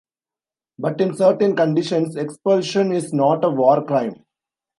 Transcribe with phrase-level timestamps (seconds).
[0.79, 4.25] But in certain conditions, expulsion is not a war crime.